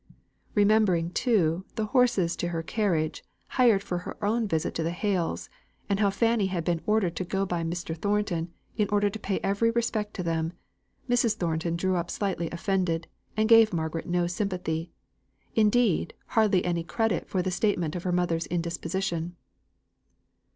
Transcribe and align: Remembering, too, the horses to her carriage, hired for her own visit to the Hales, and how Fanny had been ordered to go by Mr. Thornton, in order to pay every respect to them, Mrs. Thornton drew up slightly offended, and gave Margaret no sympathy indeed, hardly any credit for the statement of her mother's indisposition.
Remembering, 0.55 1.11
too, 1.11 1.63
the 1.75 1.85
horses 1.93 2.35
to 2.37 2.47
her 2.47 2.63
carriage, 2.63 3.23
hired 3.49 3.83
for 3.83 3.99
her 3.99 4.17
own 4.25 4.47
visit 4.47 4.73
to 4.73 4.81
the 4.81 4.89
Hales, 4.89 5.47
and 5.87 5.99
how 5.99 6.09
Fanny 6.09 6.47
had 6.47 6.63
been 6.65 6.81
ordered 6.87 7.15
to 7.17 7.23
go 7.23 7.45
by 7.45 7.61
Mr. 7.61 7.95
Thornton, 7.95 8.51
in 8.75 8.89
order 8.89 9.11
to 9.11 9.19
pay 9.19 9.39
every 9.43 9.69
respect 9.69 10.15
to 10.15 10.23
them, 10.23 10.53
Mrs. 11.07 11.35
Thornton 11.35 11.75
drew 11.75 11.97
up 11.97 12.09
slightly 12.09 12.49
offended, 12.49 13.07
and 13.37 13.47
gave 13.47 13.73
Margaret 13.73 14.07
no 14.07 14.25
sympathy 14.25 14.91
indeed, 15.53 16.15
hardly 16.29 16.65
any 16.65 16.83
credit 16.83 17.29
for 17.29 17.43
the 17.43 17.51
statement 17.51 17.95
of 17.95 18.01
her 18.01 18.11
mother's 18.11 18.47
indisposition. 18.47 19.35